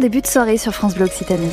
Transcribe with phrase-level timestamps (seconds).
[0.00, 1.52] Début de soirée sur France Bleu Occitanie.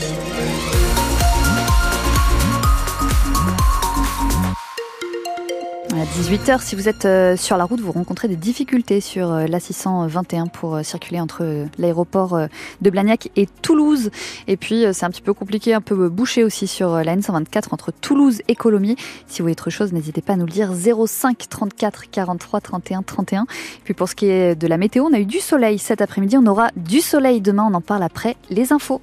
[5.99, 9.47] À 18h, si vous êtes euh, sur la route, vous rencontrez des difficultés sur euh,
[9.47, 12.39] l'A621 pour euh, circuler entre l'aéroport
[12.79, 14.09] de Blagnac et Toulouse.
[14.47, 17.91] Et puis, c'est un petit peu compliqué, un peu bouché aussi sur la N124 entre
[17.91, 18.95] Toulouse et Colomiers.
[19.27, 20.71] Si vous voyez autre chose, n'hésitez pas à nous le dire.
[20.73, 23.43] 05 34 43 31 31.
[23.43, 23.45] Et
[23.83, 26.37] puis, pour ce qui est de la météo, on a eu du soleil cet après-midi.
[26.37, 27.67] On aura du soleil demain.
[27.69, 29.01] On en parle après les infos.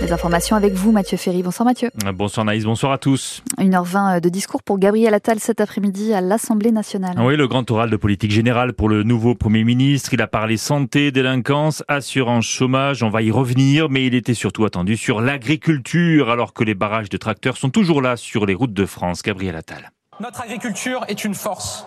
[0.00, 1.42] Les informations avec vous, Mathieu Ferry.
[1.42, 1.90] Bonsoir Mathieu.
[2.14, 3.42] Bonsoir Naïs, bonsoir à tous.
[3.58, 7.16] 1h20 de discours pour Gabriel Attal cet après-midi à l'Assemblée nationale.
[7.18, 10.14] Oui, le grand oral de politique générale pour le nouveau Premier ministre.
[10.14, 13.02] Il a parlé santé, délinquance, assurance chômage.
[13.02, 17.10] On va y revenir, mais il était surtout attendu sur l'agriculture, alors que les barrages
[17.10, 19.22] de tracteurs sont toujours là sur les routes de France.
[19.22, 19.90] Gabriel Attal.
[20.18, 21.86] Notre agriculture est une force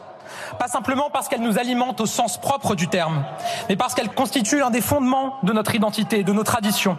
[0.59, 3.23] pas simplement parce qu'elle nous alimente au sens propre du terme,
[3.69, 6.97] mais parce qu'elle constitue l'un des fondements de notre identité, de nos traditions.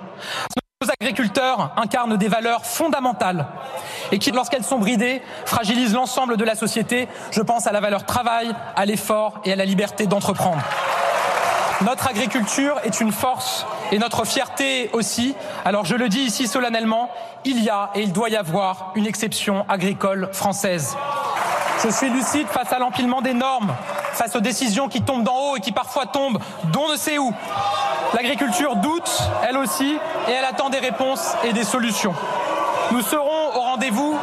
[1.04, 3.46] Agriculteurs incarnent des valeurs fondamentales
[4.10, 7.08] et qui, lorsqu'elles sont bridées, fragilisent l'ensemble de la société.
[7.30, 10.62] Je pense à la valeur travail, à l'effort et à la liberté d'entreprendre.
[11.82, 15.34] Notre agriculture est une force et notre fierté aussi.
[15.66, 17.10] Alors je le dis ici solennellement,
[17.44, 20.96] il y a et il doit y avoir une exception agricole française.
[21.84, 23.74] Je suis lucide face à l'empilement des normes,
[24.14, 26.38] face aux décisions qui tombent d'en haut et qui parfois tombent
[26.72, 27.30] d'on ne sait où.
[28.14, 32.14] L'agriculture doute, elle aussi, et elle attend des réponses et des solutions.
[32.90, 33.43] Nous serons
[33.84, 34.16] rendez-vous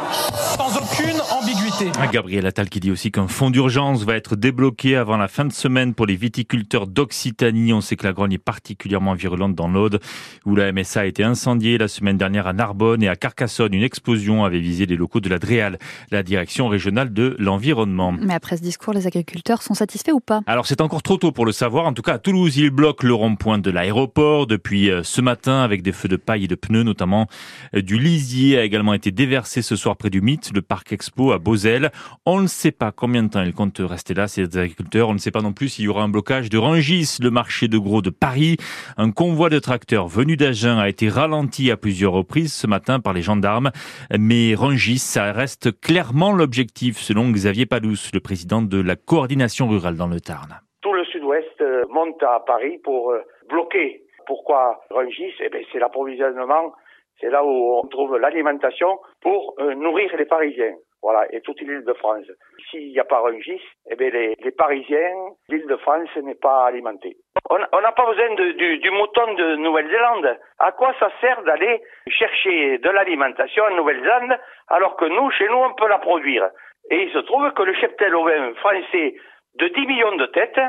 [0.56, 1.90] sans aucune ambiguïté.
[2.12, 5.52] Gabriel Attal qui dit aussi qu'un fonds d'urgence va être débloqué avant la fin de
[5.52, 7.72] semaine pour les viticulteurs d'Occitanie.
[7.72, 10.00] On sait que la grogne est particulièrement virulente dans l'Aude,
[10.46, 13.74] où la MSA a été incendiée la semaine dernière à Narbonne et à Carcassonne.
[13.74, 15.78] Une explosion avait visé les locaux de la DREAL,
[16.10, 18.12] la direction régionale de l'environnement.
[18.12, 20.40] Mais après ce discours, les agriculteurs sont satisfaits ou pas?
[20.46, 21.86] Alors c'est encore trop tôt pour le savoir.
[21.86, 25.62] En tout cas, à Toulouse, ils bloquent le rond-point de l'aéroport depuis euh, ce matin
[25.62, 27.26] avec des feux de paille et de pneus, notamment
[27.74, 31.32] euh, du lisier a également été déversé ce soir près du Mythe, le parc expo
[31.32, 31.90] à Beauzelle.
[32.24, 35.10] On ne sait pas combien de temps ils comptent rester là, ces agriculteurs.
[35.10, 37.68] On ne sait pas non plus s'il y aura un blocage de Rangis, le marché
[37.68, 38.56] de gros de Paris.
[38.96, 43.12] Un convoi de tracteurs venu d'Agen a été ralenti à plusieurs reprises ce matin par
[43.12, 43.70] les gendarmes.
[44.18, 49.96] Mais Rangis, ça reste clairement l'objectif, selon Xavier Palous, le président de la coordination rurale
[49.96, 50.60] dans le Tarn.
[50.80, 54.02] Tout le sud-ouest euh, monte à Paris pour euh, bloquer.
[54.26, 56.72] Pourquoi Rangis Eh bien, c'est l'approvisionnement
[57.22, 60.74] c'est là où on trouve l'alimentation pour euh, nourrir les Parisiens.
[61.02, 62.26] Voilà, et toute l'île de France.
[62.70, 63.60] S'il n'y a pas Rungis,
[63.90, 65.14] eh bien les, les Parisiens,
[65.48, 67.16] l'île de France n'est pas alimentée.
[67.50, 70.38] On n'a pas besoin de, du, du, mouton de Nouvelle-Zélande.
[70.60, 75.58] À quoi ça sert d'aller chercher de l'alimentation en Nouvelle-Zélande alors que nous, chez nous,
[75.58, 76.48] on peut la produire?
[76.90, 79.16] Et il se trouve que le cheptel ovin français
[79.56, 80.60] de 10 millions de têtes,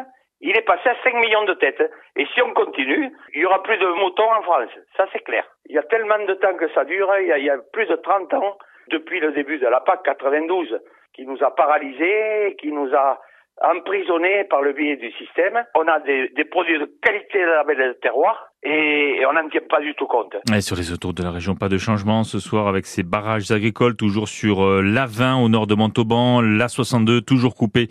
[0.41, 1.83] il est passé à 5 millions de têtes.
[2.15, 4.71] Et si on continue, il y aura plus de moutons en France.
[4.97, 5.45] Ça, c'est clair.
[5.67, 7.11] Il y a tellement de temps que ça dure.
[7.19, 8.57] Il y a, il y a plus de 30 ans,
[8.89, 10.79] depuis le début de la PAC 92,
[11.13, 13.19] qui nous a paralysés, qui nous a
[13.61, 15.63] emprisonnés par le biais du système.
[15.75, 19.61] On a des, des produits de qualité de la belle terroir et on n'en tient
[19.69, 20.35] pas du tout compte.
[20.53, 23.51] Et sur les autours de la région, pas de changement ce soir avec ces barrages
[23.51, 27.89] agricoles toujours sur euh, l'A20 au nord de Montauban, l'A62 toujours coupé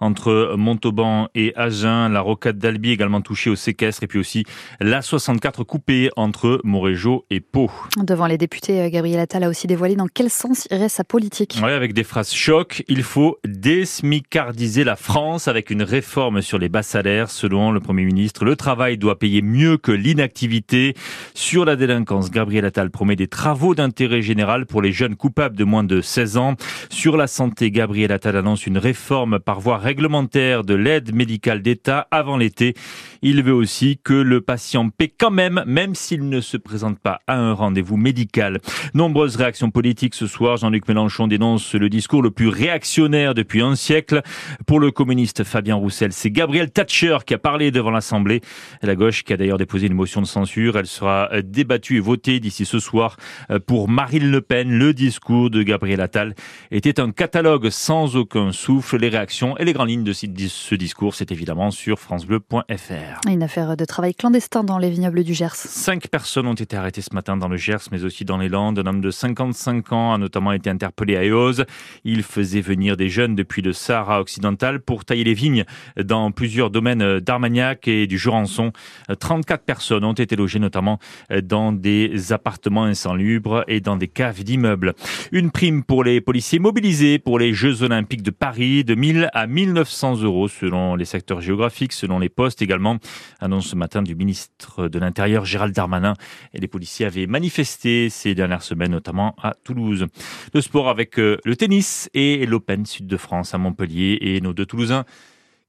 [0.00, 4.44] entre Montauban et Agen, la rocade d'Albi également touchée au séquestre et puis aussi
[4.80, 7.70] l'A64 coupée entre Montrégeau et Pau.
[7.98, 11.58] Devant les députés, euh, Gabriel Attal a aussi dévoilé dans quel sens irait sa politique.
[11.62, 16.70] Oui, avec des phrases choc, il faut désmicardiser la France avec une réforme sur les
[16.70, 17.30] bas salaires.
[17.30, 20.94] Selon le Premier ministre, le travail doit payer mieux que l'île inactivité.
[21.34, 25.64] Sur la délinquance, Gabriel Attal promet des travaux d'intérêt général pour les jeunes coupables de
[25.64, 26.54] moins de 16 ans.
[26.88, 32.06] Sur la santé, Gabriel Attal annonce une réforme par voie réglementaire de l'aide médicale d'État
[32.10, 32.74] avant l'été.
[33.22, 37.20] Il veut aussi que le patient paie quand même, même s'il ne se présente pas
[37.26, 38.60] à un rendez-vous médical.
[38.92, 40.58] Nombreuses réactions politiques ce soir.
[40.58, 44.22] Jean-Luc Mélenchon dénonce le discours le plus réactionnaire depuis un siècle.
[44.66, 48.42] Pour le communiste Fabien Roussel, c'est Gabriel Thatcher qui a parlé devant l'Assemblée.
[48.82, 50.76] La gauche qui a d'ailleurs déposé une motion de censure.
[50.76, 53.16] Elle sera euh, débattue et votée d'ici ce soir
[53.50, 54.70] euh, pour Marine Le Pen.
[54.70, 56.34] Le discours de Gabriel Attal
[56.70, 58.98] était un catalogue sans aucun souffle.
[58.98, 63.28] Les réactions et les grandes lignes de ce discours, c'est évidemment sur francebleu.fr.
[63.28, 65.54] Une affaire de travail clandestin dans les vignobles du Gers.
[65.54, 68.78] Cinq personnes ont été arrêtées ce matin dans le Gers, mais aussi dans les Landes.
[68.78, 71.64] Un homme de 55 ans a notamment été interpellé à Eose.
[72.04, 75.64] Il faisait venir des jeunes depuis le Sahara occidental pour tailler les vignes
[75.96, 78.72] dans plusieurs domaines d'Armagnac et du Jurançon.
[79.18, 80.98] 34 personnes ont été logées notamment
[81.42, 84.94] dans des appartements insalubres et dans des caves d'immeubles.
[85.32, 89.46] Une prime pour les policiers mobilisés pour les Jeux Olympiques de Paris de 1000 à
[89.46, 92.98] 1900 euros selon les secteurs géographiques, selon les postes également.
[93.40, 96.14] Annonce ce matin du ministre de l'Intérieur Gérald Darmanin.
[96.52, 100.06] Et les policiers avaient manifesté ces dernières semaines, notamment à Toulouse.
[100.52, 104.52] Le sport avec euh, le tennis et l'Open Sud de France à Montpellier et nos
[104.52, 105.04] deux Toulousains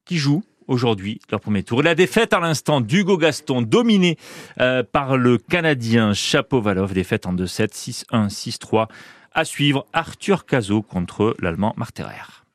[0.05, 1.83] qui jouent aujourd'hui leur premier tour.
[1.83, 4.17] La défaite à l'instant d'Hugo Gaston, dominé
[4.59, 8.87] euh, par le Canadien Chapovalov, défaite en 2-7, 6-1, 6-3.
[9.33, 12.45] À suivre, Arthur Cazot contre l'Allemand Marterer.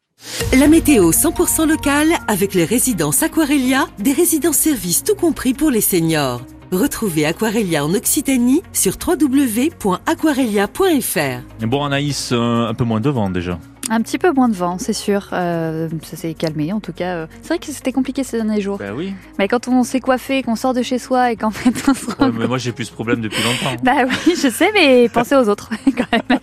[0.59, 6.43] La météo 100% locale avec les résidences Aquarelia, des résidences-services tout compris pour les seniors.
[6.73, 11.67] Retrouvez Aquarelia en Occitanie sur www.aquarelia.fr.
[11.67, 13.59] Bon Anaïs, un peu moins de vent déjà.
[13.93, 15.31] Un petit peu moins de vent, c'est sûr.
[15.33, 17.17] Euh, ça s'est calmé, en tout cas.
[17.17, 18.79] Euh, c'est vrai que c'était compliqué ces derniers jours.
[18.79, 19.15] Bah oui.
[19.41, 22.07] Mais quand on s'est coiffé, qu'on sort de chez soi et qu'en fait on se
[22.07, 23.77] rend Ouais, mais moi j'ai plus ce problème depuis longtemps.
[23.83, 26.39] Bah oui, je sais, mais pensez aux autres quand même.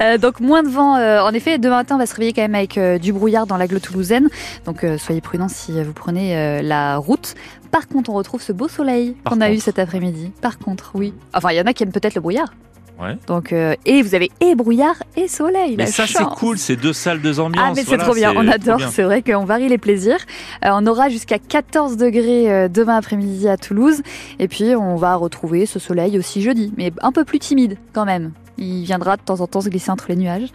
[0.00, 0.94] Euh, donc moins de vent.
[0.96, 3.56] euh, en effet, demain matin, on va se réveiller quand même avec du brouillard dans
[3.56, 4.28] l'agglo toulousaine.
[4.64, 7.34] Donc soyez prudents si vous prenez la route.
[7.72, 10.30] Par contre, on retrouve ce beau soleil qu'on a eu cet après-midi.
[10.40, 11.12] Par contre, oui.
[11.32, 12.54] Enfin, il y en a qui aiment peut-être le brouillard.
[13.00, 13.16] Ouais.
[13.26, 15.74] Donc euh, et vous avez et brouillard et soleil.
[15.76, 17.64] Mais ça c'est cool, c'est deux salles, deux ambiances.
[17.66, 20.18] Ah mais c'est Voilà, trop bien, on adore, c'est vrai qu'on varie les plaisirs.
[20.64, 24.02] Euh, on aura jusqu'à 14 degrés euh, demain après-midi à Toulouse
[24.38, 28.04] et puis on va retrouver ce soleil aussi jeudi, mais un peu plus timide quand
[28.04, 28.32] même.
[28.58, 30.48] Il viendra de temps en temps se glisser entre les nuages.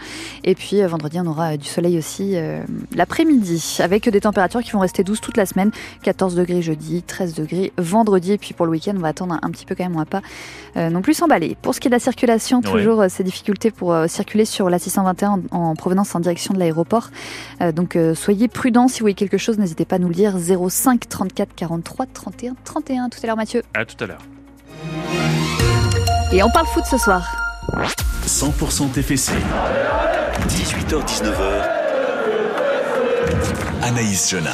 [0.44, 2.64] Et puis euh, vendredi, on aura euh, du soleil aussi euh,
[2.96, 5.72] l'après-midi, avec des températures qui vont rester douces toute la semaine.
[6.04, 8.34] 14 degrés jeudi, 13 degrés vendredi.
[8.34, 10.00] Et puis pour le week-end, on va attendre un, un petit peu quand même, on
[10.00, 10.22] va pas
[10.78, 11.58] euh, non plus s'emballer.
[11.62, 12.72] Pour ce qui est de la circulation, Ouais.
[12.72, 17.10] toujours ces difficultés pour circuler sur la 621 en, en provenance en direction de l'aéroport.
[17.76, 20.36] Donc soyez prudents, si vous voyez quelque chose, n'hésitez pas à nous le dire.
[20.38, 23.10] 05 34 43 31 31.
[23.10, 23.64] Tout à l'heure Mathieu.
[23.74, 24.22] À tout à l'heure.
[26.32, 27.49] Et on parle foot ce soir.
[28.28, 29.32] 100% TFC.
[30.48, 31.64] 18h-19h.
[33.84, 34.52] Anaïs Jona.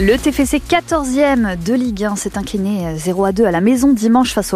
[0.00, 3.92] Le TFC 14e de Ligue 1 s'est incliné euh, 0 à 2 à la maison
[3.92, 4.50] dimanche face au